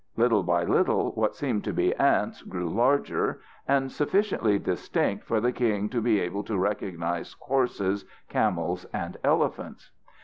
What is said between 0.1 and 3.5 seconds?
Little by little what seemed to be ants grew larger